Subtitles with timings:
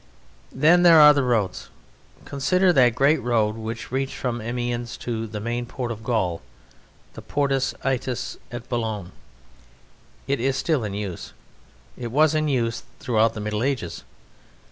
[0.51, 1.69] Then there are the roads.
[2.25, 6.41] Consider that great road which reached from Amiens to the main port of Gaul,
[7.13, 9.11] the Portus Itius at Boulogne.
[10.27, 11.33] It is still in use.
[11.95, 14.03] It was in use throughout the Middle Ages.